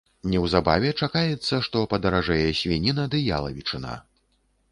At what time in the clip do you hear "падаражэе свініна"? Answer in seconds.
1.91-3.03